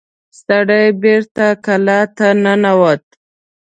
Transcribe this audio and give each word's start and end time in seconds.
سړی 0.43 0.85
بېرته 1.03 1.45
کلا 1.65 2.01
ته 2.17 2.27
ننوت. 2.43 3.03